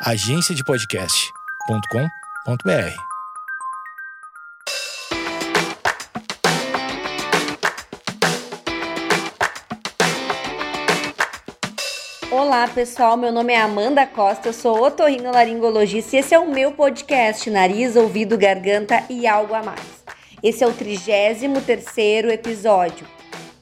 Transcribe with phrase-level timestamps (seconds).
[0.00, 2.94] agenciadepodcast.com.br.
[12.30, 16.70] Olá pessoal, meu nome é Amanda Costa, eu sou otorrinolaringologista e esse é o meu
[16.70, 20.04] podcast Nariz, Ouvido, Garganta e Algo a Mais.
[20.40, 23.04] Esse é o 33 terceiro episódio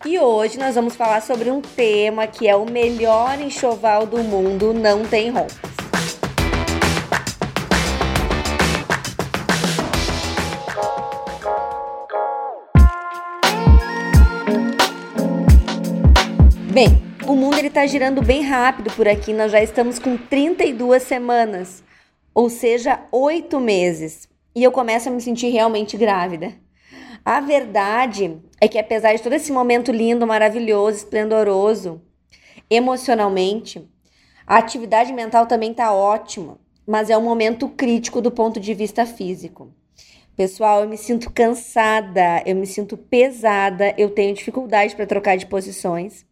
[0.04, 4.74] e hoje nós vamos falar sobre um tema que é o melhor enxoval do mundo
[4.74, 5.75] não tem roupas.
[17.76, 19.34] Tá girando bem rápido por aqui.
[19.34, 21.84] Nós já estamos com 32 semanas,
[22.34, 24.26] ou seja, oito meses.
[24.54, 26.54] E eu começo a me sentir realmente grávida.
[27.22, 32.00] A verdade é que apesar de todo esse momento lindo, maravilhoso, esplendoroso,
[32.70, 33.86] emocionalmente,
[34.46, 39.04] a atividade mental também está ótima, mas é um momento crítico do ponto de vista
[39.04, 39.70] físico.
[40.34, 45.44] Pessoal, eu me sinto cansada, eu me sinto pesada, eu tenho dificuldade para trocar de
[45.44, 46.24] posições.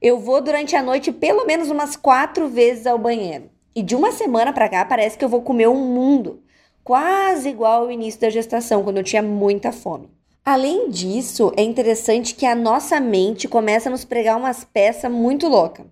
[0.00, 3.50] Eu vou durante a noite pelo menos umas quatro vezes ao banheiro.
[3.74, 6.42] E de uma semana para cá parece que eu vou comer um mundo,
[6.84, 10.08] quase igual ao início da gestação, quando eu tinha muita fome.
[10.44, 15.48] Além disso, é interessante que a nossa mente começa a nos pregar umas peças muito
[15.48, 15.84] loucas.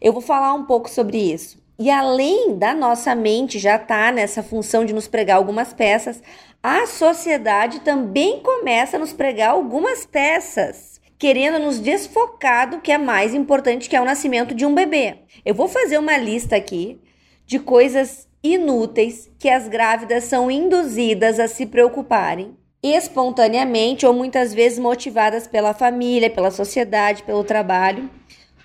[0.00, 1.60] Eu vou falar um pouco sobre isso.
[1.78, 6.20] E além da nossa mente já tá nessa função de nos pregar algumas peças,
[6.62, 12.96] a sociedade também começa a nos pregar algumas peças, querendo nos desfocar do que é
[12.96, 15.18] mais importante, que é o nascimento de um bebê.
[15.44, 16.98] Eu vou fazer uma lista aqui
[17.46, 24.78] de coisas inúteis que as grávidas são induzidas a se preocuparem espontaneamente ou muitas vezes
[24.78, 28.08] motivadas pela família, pela sociedade, pelo trabalho.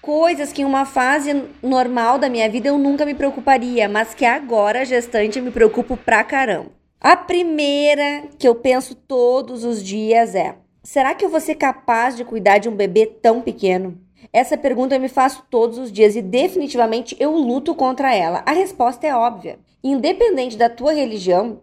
[0.02, 4.24] Coisas que em uma fase normal da minha vida eu nunca me preocuparia, mas que
[4.24, 6.72] agora, gestante, eu me preocupo pra caramba.
[7.02, 12.16] A primeira que eu penso todos os dias é: será que eu vou ser capaz
[12.16, 14.00] de cuidar de um bebê tão pequeno?
[14.32, 18.42] Essa pergunta eu me faço todos os dias e definitivamente eu luto contra ela.
[18.46, 19.60] A resposta é óbvia.
[19.84, 21.60] Independente da tua religião,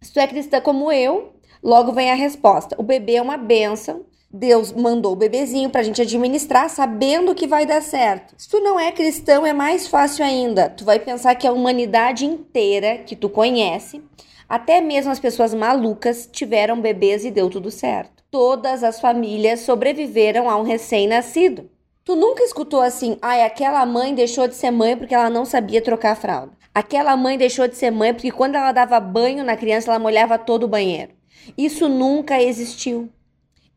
[0.00, 1.32] se tu é cristã como eu,
[1.62, 4.04] Logo vem a resposta: o bebê é uma benção.
[4.34, 8.34] Deus mandou o bebezinho para a gente administrar, sabendo que vai dar certo.
[8.38, 10.70] Se tu não é cristão, é mais fácil ainda.
[10.70, 14.02] Tu vai pensar que a humanidade inteira que tu conhece,
[14.48, 18.21] até mesmo as pessoas malucas, tiveram bebês e deu tudo certo.
[18.32, 21.68] Todas as famílias sobreviveram a um recém-nascido.
[22.02, 25.82] Tu nunca escutou assim, ai, aquela mãe deixou de ser mãe porque ela não sabia
[25.82, 26.52] trocar a fralda.
[26.74, 30.38] Aquela mãe deixou de ser mãe porque quando ela dava banho na criança, ela molhava
[30.38, 31.12] todo o banheiro.
[31.58, 33.10] Isso nunca existiu.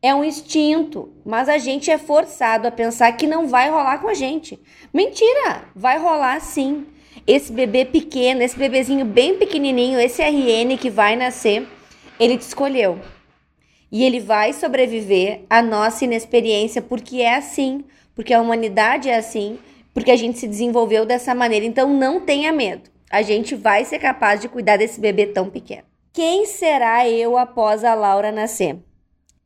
[0.00, 4.08] É um instinto, mas a gente é forçado a pensar que não vai rolar com
[4.08, 4.58] a gente.
[4.90, 6.86] Mentira, vai rolar sim.
[7.26, 11.68] Esse bebê pequeno, esse bebezinho bem pequenininho, esse RN que vai nascer,
[12.18, 12.98] ele te escolheu.
[13.90, 19.58] E ele vai sobreviver à nossa inexperiência, porque é assim, porque a humanidade é assim,
[19.94, 21.64] porque a gente se desenvolveu dessa maneira.
[21.64, 22.90] Então não tenha medo.
[23.10, 25.84] A gente vai ser capaz de cuidar desse bebê tão pequeno.
[26.12, 28.78] Quem será eu após a Laura nascer?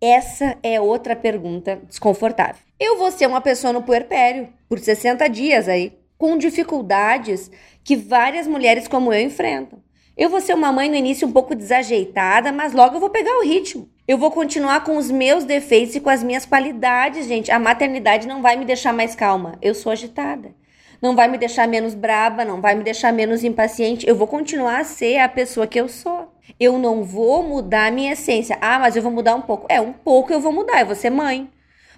[0.00, 2.62] Essa é outra pergunta desconfortável.
[2.78, 7.50] Eu vou ser uma pessoa no puerpério por 60 dias aí, com dificuldades
[7.84, 9.82] que várias mulheres como eu enfrentam.
[10.16, 13.38] Eu vou ser uma mãe no início um pouco desajeitada, mas logo eu vou pegar
[13.38, 13.88] o ritmo.
[14.10, 17.48] Eu vou continuar com os meus defeitos e com as minhas qualidades, gente.
[17.52, 19.56] A maternidade não vai me deixar mais calma.
[19.62, 20.52] Eu sou agitada
[21.00, 24.06] não vai me deixar menos braba, não vai me deixar menos impaciente.
[24.06, 26.30] Eu vou continuar a ser a pessoa que eu sou.
[26.58, 28.58] Eu não vou mudar a minha essência.
[28.60, 29.66] Ah, mas eu vou mudar um pouco.
[29.68, 31.48] É, um pouco eu vou mudar, eu vou ser mãe.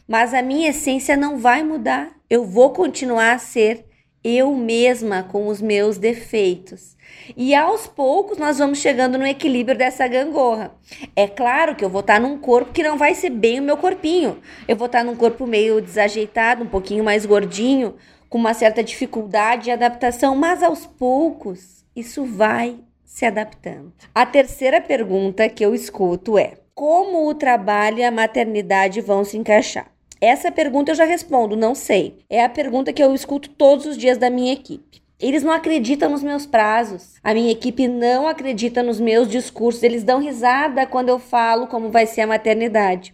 [0.07, 2.13] Mas a minha essência não vai mudar.
[2.31, 3.87] Eu vou continuar a ser
[4.25, 6.97] eu mesma com os meus defeitos.
[7.37, 10.73] E aos poucos nós vamos chegando no equilíbrio dessa gangorra.
[11.15, 13.77] É claro que eu vou estar num corpo que não vai ser bem o meu
[13.77, 14.39] corpinho.
[14.67, 17.97] Eu vou estar num corpo meio desajeitado, um pouquinho mais gordinho,
[18.29, 23.93] com uma certa dificuldade de adaptação, mas aos poucos isso vai se adaptando.
[24.15, 29.37] A terceira pergunta que eu escuto é: como o trabalho e a maternidade vão se
[29.37, 29.92] encaixar?
[30.23, 32.17] Essa pergunta eu já respondo, não sei.
[32.31, 35.03] É a pergunta que eu escuto todos os dias da minha equipe.
[35.19, 37.15] Eles não acreditam nos meus prazos.
[37.25, 39.83] A minha equipe não acredita nos meus discursos.
[39.83, 43.13] Eles dão risada quando eu falo como vai ser a maternidade.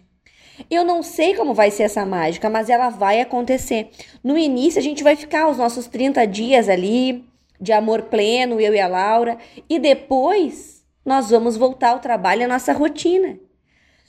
[0.69, 3.89] Eu não sei como vai ser essa mágica, mas ela vai acontecer.
[4.23, 7.25] No início, a gente vai ficar os nossos 30 dias ali,
[7.59, 9.35] de amor pleno, eu e a Laura,
[9.67, 13.39] e depois nós vamos voltar ao trabalho, à nossa rotina.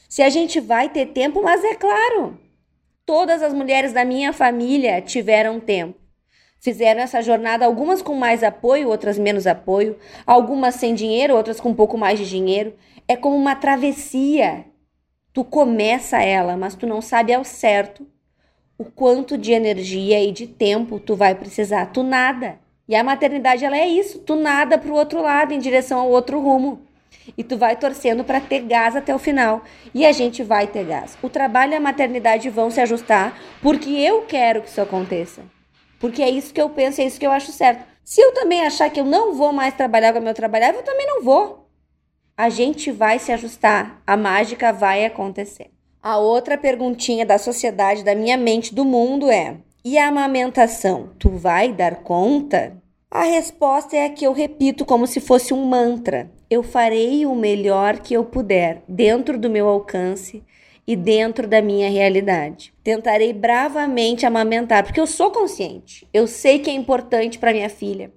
[0.07, 2.39] Se a gente vai ter tempo, mas é claro,
[3.11, 5.99] todas as mulheres da minha família tiveram tempo.
[6.61, 11.71] fizeram essa jornada, algumas com mais apoio, outras menos apoio, algumas sem dinheiro, outras com
[11.71, 12.73] um pouco mais de dinheiro.
[13.09, 14.65] É como uma travessia.
[15.33, 18.07] Tu começa ela, mas tu não sabe ao certo
[18.79, 21.87] o quanto de energia e de tempo tu vai precisar.
[21.87, 22.61] Tu nada.
[22.87, 26.11] E a maternidade ela é isso, tu nada para o outro lado, em direção ao
[26.11, 26.83] outro rumo.
[27.37, 29.63] E tu vai torcendo para ter gás até o final.
[29.95, 31.17] E a gente vai ter gás.
[31.23, 35.43] O trabalho e a maternidade vão se ajustar porque eu quero que isso aconteça.
[35.99, 37.85] Porque é isso que eu penso, é isso que eu acho certo.
[38.05, 41.07] Se eu também achar que eu não vou mais trabalhar como eu trabalhava, eu também
[41.07, 41.69] não vou.
[42.37, 45.71] A gente vai se ajustar, a mágica vai acontecer.
[46.03, 51.11] A outra perguntinha da sociedade, da minha mente, do mundo é: e a amamentação?
[51.19, 52.77] Tu vai dar conta?
[53.13, 56.31] A resposta é a que eu repito como se fosse um mantra.
[56.49, 60.45] Eu farei o melhor que eu puder, dentro do meu alcance,
[60.87, 62.73] e dentro da minha realidade.
[62.85, 66.07] Tentarei bravamente amamentar, porque eu sou consciente.
[66.15, 68.13] Eu sei que é importante para minha filha.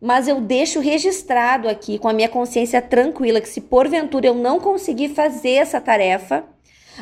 [0.00, 4.58] Mas eu deixo registrado aqui com a minha consciência tranquila que se porventura eu não
[4.58, 6.44] conseguir fazer essa tarefa,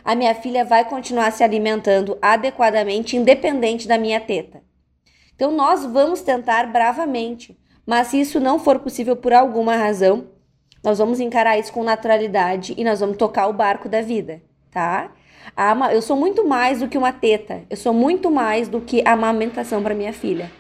[0.05, 4.68] a minha filha vai continuar se alimentando adequadamente, independente da minha teta.
[5.39, 7.57] Então nós vamos tentar bravamente,
[7.87, 10.27] mas se isso não for possível por alguma razão,
[10.83, 15.11] nós vamos encarar isso com naturalidade e nós vamos tocar o barco da vida tá?
[15.93, 17.63] Eu sou muito mais do que uma teta.
[17.69, 20.51] Eu sou muito mais do que a amamentação para minha filha.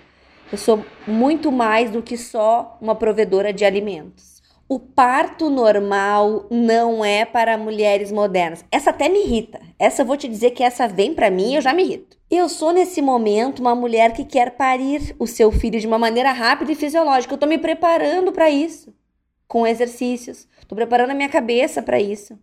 [0.50, 4.38] Eu sou muito mais do que só uma provedora de alimentos.
[4.70, 8.62] O parto normal não é para mulheres modernas.
[8.70, 9.59] Essa até me irrita.
[9.79, 12.19] Essa eu vou te dizer que essa vem para mim, eu já me irrito.
[12.31, 16.32] Eu sou nesse momento uma mulher que quer parir o seu filho de uma maneira
[16.32, 17.32] rápida e fisiológica.
[17.32, 18.94] Eu tô me preparando para isso,
[19.47, 20.47] com exercícios.
[20.69, 22.38] Tô preparando a minha cabeça para isso.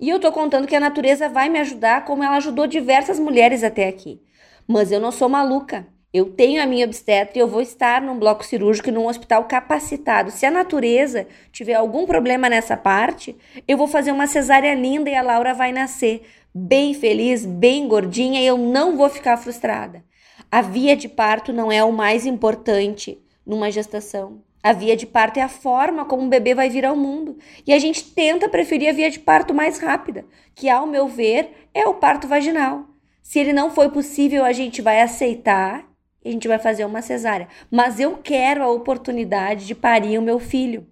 [0.00, 3.62] E eu tô contando que a natureza vai me ajudar como ela ajudou diversas mulheres
[3.62, 4.20] até aqui.
[4.66, 5.86] Mas eu não sou maluca.
[6.12, 9.44] Eu tenho a minha obstetra e eu vou estar num bloco cirúrgico e num hospital
[9.44, 10.32] capacitado.
[10.32, 13.36] Se a natureza tiver algum problema nessa parte,
[13.68, 16.22] eu vou fazer uma cesárea linda e a Laura vai nascer
[16.52, 20.04] bem feliz, bem gordinha e eu não vou ficar frustrada.
[20.50, 24.42] A via de parto não é o mais importante numa gestação.
[24.60, 27.38] A via de parto é a forma como um bebê vai vir ao mundo.
[27.64, 30.24] E a gente tenta preferir a via de parto mais rápida,
[30.56, 32.84] que, ao meu ver, é o parto vaginal.
[33.22, 35.89] Se ele não foi possível, a gente vai aceitar
[36.24, 37.48] e a gente vai fazer uma cesárea.
[37.70, 40.86] Mas eu quero a oportunidade de parir o meu filho.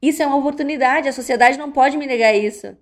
[0.00, 2.76] Isso é uma oportunidade, a sociedade não pode me negar isso.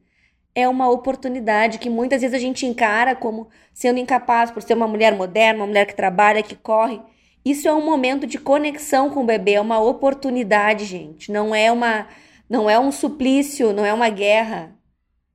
[0.54, 4.88] É uma oportunidade que muitas vezes a gente encara como sendo incapaz por ser uma
[4.88, 7.00] mulher moderna, uma mulher que trabalha, que corre.
[7.44, 11.32] Isso é um momento de conexão com o bebê, é uma oportunidade, gente.
[11.32, 12.06] Não é uma
[12.48, 14.76] não é um suplício, não é uma guerra.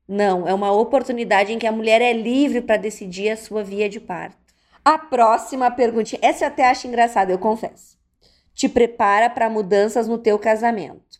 [0.07, 3.89] Não, é uma oportunidade em que a mulher é livre para decidir a sua via
[3.89, 4.46] de parto.
[4.89, 7.97] A próxima pergunta, essa eu até acho engraçada, eu confesso.
[8.53, 11.19] Te prepara para mudanças no teu casamento.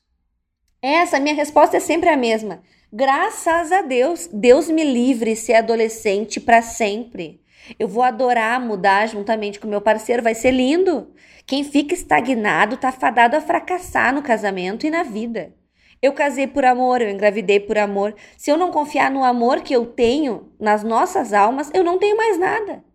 [0.81, 2.61] Essa minha resposta é sempre a mesma.
[2.93, 7.41] Graças a Deus, Deus me livre ser adolescente para sempre.
[7.77, 11.13] Eu vou adorar mudar juntamente com meu parceiro, vai ser lindo.
[11.45, 15.53] Quem fica estagnado tá fadado a fracassar no casamento e na vida.
[16.01, 18.15] Eu casei por amor, eu engravidei por amor.
[18.37, 22.15] Se eu não confiar no amor que eu tenho nas nossas almas, eu não tenho
[22.15, 22.87] mais nada.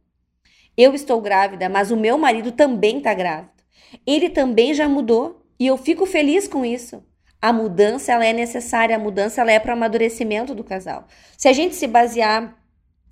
[0.77, 3.51] Eu estou grávida, mas o meu marido também está grávido.
[4.07, 7.03] Ele também já mudou e eu fico feliz com isso.
[7.41, 11.07] A mudança ela é necessária, a mudança ela é para o amadurecimento do casal.
[11.37, 12.57] Se a gente se basear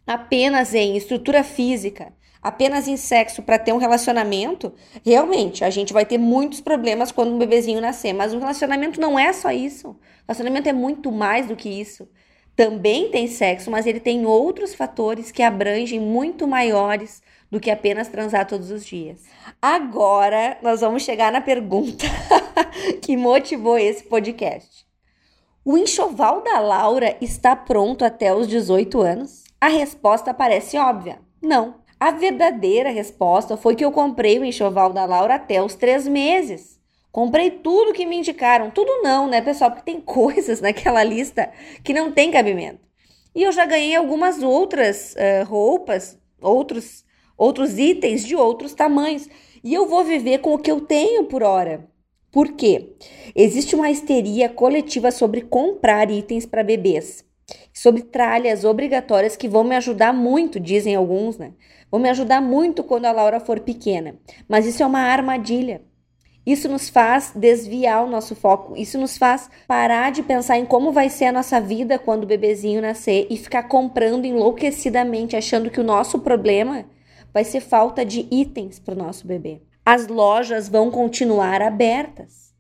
[0.07, 2.13] apenas em estrutura física,
[2.43, 4.73] apenas em sexo para ter um relacionamento,
[5.05, 8.13] realmente a gente vai ter muitos problemas quando um bebezinho nascer.
[8.13, 9.91] Mas o relacionamento não é só isso.
[9.91, 9.99] O
[10.29, 12.09] relacionamento é muito mais do que isso.
[12.57, 18.09] Também tem sexo, mas ele tem outros fatores que abrangem muito maiores do que apenas
[18.09, 19.25] transar todos os dias.
[19.61, 22.07] Agora nós vamos chegar na pergunta
[23.03, 24.87] que motivou esse podcast.
[25.65, 29.45] O enxoval da Laura está pronto até os 18 anos?
[29.61, 31.81] A resposta parece óbvia: não.
[31.99, 36.81] A verdadeira resposta foi que eu comprei o enxoval da Laura até os três meses.
[37.13, 38.71] Comprei tudo que me indicaram.
[38.71, 39.71] Tudo não, né, pessoal?
[39.71, 41.51] Porque tem coisas naquela lista
[41.85, 42.81] que não tem cabimento.
[43.35, 47.05] E eu já ganhei algumas outras uh, roupas, outros,
[47.41, 49.29] outros itens de outros tamanhos.
[49.65, 51.89] E eu vou viver com o que eu tenho por hora.
[52.31, 52.93] Por quê?
[53.35, 57.29] Existe uma histeria coletiva sobre comprar itens para bebês
[57.73, 61.53] sobre tralhas obrigatórias que vão me ajudar muito, dizem alguns, né?
[61.91, 64.17] Vão me ajudar muito quando a Laura for pequena.
[64.49, 65.83] Mas isso é uma armadilha.
[66.47, 70.91] Isso nos faz desviar o nosso foco, isso nos faz parar de pensar em como
[70.91, 75.81] vai ser a nossa vida quando o bebezinho nascer e ficar comprando enlouquecidamente, achando que
[75.81, 76.87] o nosso problema
[77.33, 79.63] vai ser falta de itens para o nosso bebê.
[79.85, 82.55] as lojas vão continuar abertas.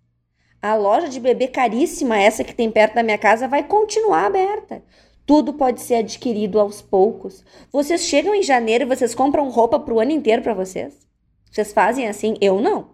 [0.60, 4.82] A loja de bebê caríssima, essa que tem perto da minha casa, vai continuar aberta.
[5.24, 7.44] Tudo pode ser adquirido aos poucos.
[7.70, 11.06] Vocês chegam em janeiro e vocês compram roupa para o ano inteiro para vocês?
[11.50, 12.36] Vocês fazem assim?
[12.40, 12.90] Eu não.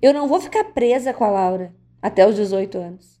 [0.00, 3.20] Eu não vou ficar presa com a Laura até os 18 anos.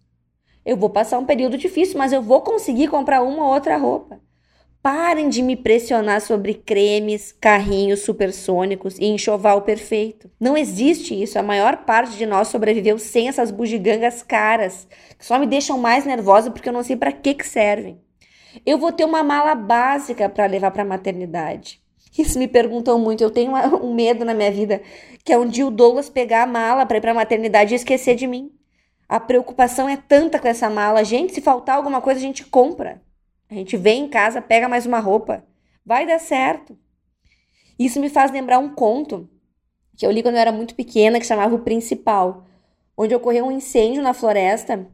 [0.64, 4.20] Eu vou passar um período difícil, mas eu vou conseguir comprar uma ou outra roupa.
[4.82, 10.30] Parem de me pressionar sobre cremes, carrinhos supersônicos e enxoval perfeito.
[10.40, 11.38] Não existe isso.
[11.38, 16.06] A maior parte de nós sobreviveu sem essas bugigangas caras, que só me deixam mais
[16.06, 18.00] nervosa porque eu não sei para que, que servem.
[18.64, 21.78] Eu vou ter uma mala básica para levar para a maternidade.
[22.16, 23.22] Isso me perguntam muito.
[23.22, 23.52] Eu tenho
[23.84, 24.80] um medo na minha vida,
[25.22, 27.76] que é um dia o Douglas pegar a mala para ir para a maternidade e
[27.76, 28.50] esquecer de mim.
[29.06, 31.04] A preocupação é tanta com essa mala.
[31.04, 33.02] Gente, se faltar alguma coisa, a gente compra.
[33.50, 35.44] A gente vem em casa, pega mais uma roupa.
[35.84, 36.78] Vai dar certo.
[37.76, 39.28] Isso me faz lembrar um conto
[39.96, 42.46] que eu li quando eu era muito pequena, que chamava O Principal,
[42.96, 44.86] onde ocorreu um incêndio na floresta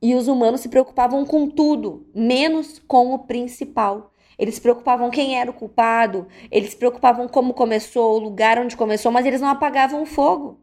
[0.00, 4.12] e os humanos se preocupavam com tudo, menos com o principal.
[4.38, 8.76] Eles se preocupavam quem era o culpado, eles se preocupavam como começou, o lugar onde
[8.76, 10.60] começou, mas eles não apagavam o fogo.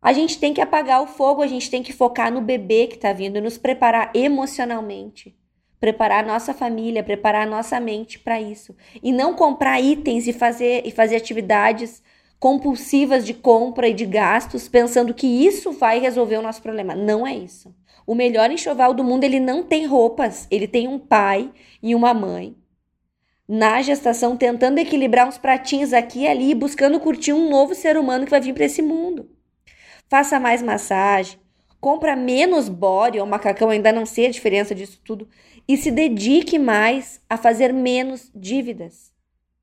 [0.00, 2.96] A gente tem que apagar o fogo, a gente tem que focar no bebê que
[2.96, 5.34] está vindo, nos preparar emocionalmente,
[5.82, 8.72] preparar a nossa família, preparar a nossa mente para isso
[9.02, 12.00] e não comprar itens e fazer e fazer atividades
[12.38, 16.94] compulsivas de compra e de gastos pensando que isso vai resolver o nosso problema.
[16.94, 17.74] Não é isso.
[18.06, 21.50] O melhor enxoval do mundo, ele não tem roupas, ele tem um pai
[21.82, 22.54] e uma mãe.
[23.48, 28.24] Na gestação, tentando equilibrar uns pratinhos aqui e ali, buscando curtir um novo ser humano
[28.24, 29.28] que vai vir para esse mundo.
[30.08, 31.40] Faça mais massagem,
[31.82, 35.28] compra menos body ou macacão, ainda não sei a diferença disso tudo,
[35.68, 39.12] e se dedique mais a fazer menos dívidas.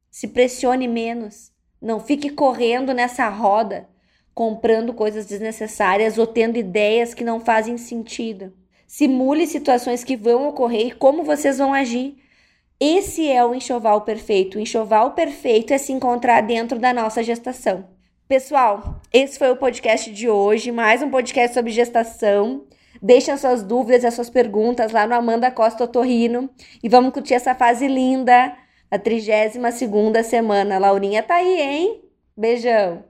[0.09, 1.51] Se pressione menos.
[1.81, 3.87] Não fique correndo nessa roda
[4.39, 8.53] comprando coisas desnecessárias ou tendo ideias que não fazem sentido.
[8.87, 12.15] Simule situações que vão ocorrer e como vocês vão agir.
[12.79, 14.57] Esse é o enxoval perfeito.
[14.57, 17.85] O enxoval perfeito é se encontrar dentro da nossa gestação.
[18.29, 22.63] Pessoal, esse foi o podcast de hoje, mais um podcast sobre gestação.
[23.01, 26.49] Deixem suas dúvidas e suas perguntas lá no Amanda Costa Otorrino
[26.83, 28.53] e vamos curtir essa fase linda,
[28.91, 30.77] a 32 segunda semana.
[30.77, 32.01] Laurinha tá aí, hein?
[32.35, 33.03] Beijão!